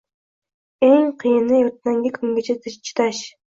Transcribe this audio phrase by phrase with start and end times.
[0.87, 3.25] Eng qiyiniertangi kungacha chidash